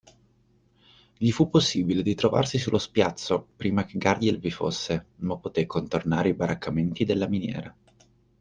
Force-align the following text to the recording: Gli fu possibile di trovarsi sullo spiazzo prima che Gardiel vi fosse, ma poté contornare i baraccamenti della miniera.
Gli 1.15 1.29
fu 1.29 1.51
possibile 1.51 2.01
di 2.01 2.15
trovarsi 2.15 2.57
sullo 2.57 2.79
spiazzo 2.79 3.49
prima 3.55 3.85
che 3.85 3.99
Gardiel 3.99 4.39
vi 4.39 4.49
fosse, 4.49 5.09
ma 5.17 5.37
poté 5.37 5.67
contornare 5.67 6.29
i 6.29 6.33
baraccamenti 6.33 7.05
della 7.05 7.27
miniera. 7.27 7.71